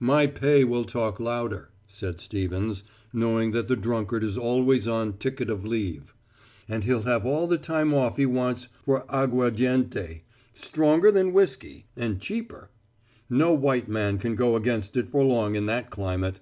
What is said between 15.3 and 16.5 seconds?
in that climate."